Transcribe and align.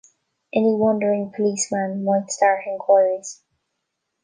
Any 0.51 0.73
wandering 0.73 1.31
policeman 1.31 2.03
might 2.03 2.31
start 2.31 2.65
inquiries. 2.65 3.43